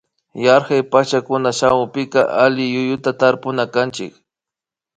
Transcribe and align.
Yarkak 0.43 0.85
pachacunan 0.91 1.55
shamunpika 1.59 2.21
alliyuyu 2.45 2.95
tarpunakanchik 3.19 4.13